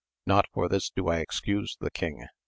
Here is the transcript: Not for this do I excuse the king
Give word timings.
Not 0.25 0.47
for 0.51 0.67
this 0.67 0.89
do 0.89 1.09
I 1.09 1.17
excuse 1.19 1.77
the 1.79 1.91
king 1.91 2.25